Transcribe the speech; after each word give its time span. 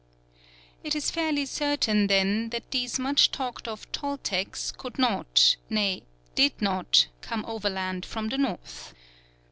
It 0.83 0.95
is 0.95 1.11
fairly 1.11 1.45
certain, 1.45 2.07
then, 2.07 2.49
that 2.49 2.71
these 2.71 2.97
much 2.97 3.29
talked 3.31 3.67
of 3.67 3.85
Toltecs 3.91 4.71
could 4.75 4.97
not, 4.97 5.57
nay, 5.69 6.01
did 6.33 6.59
not, 6.59 7.05
come 7.21 7.45
overland 7.45 8.03
from 8.07 8.29
the 8.29 8.39
north. 8.39 8.95